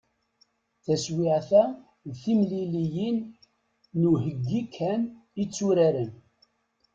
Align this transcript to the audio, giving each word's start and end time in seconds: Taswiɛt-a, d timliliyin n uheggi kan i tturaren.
Taswiɛt-a, 0.85 1.63
d 2.09 2.11
timliliyin 2.21 3.17
n 3.99 4.01
uheggi 4.11 4.61
kan 4.75 5.01
i 5.41 5.43
tturaren. 5.47 6.11